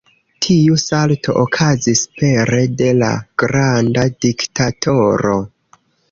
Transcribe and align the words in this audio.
Tiu 0.43 0.75
salto 0.83 1.33
okazis 1.41 1.99
pere 2.21 2.61
de 2.79 2.87
"La 3.01 3.09
granda 3.43 4.05
diktatoro". 4.27 5.35